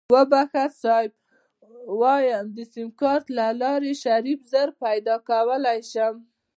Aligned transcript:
وبښه 0.13 0.65
صيب 0.81 1.11
ويم 2.01 2.45
د 2.57 2.59
سيمکارټ 2.73 3.25
دلارې 3.51 3.93
شريف 4.03 4.39
زر 4.51 4.69
پيدا 4.83 5.15
کولی 5.29 5.79
شو. 5.91 6.09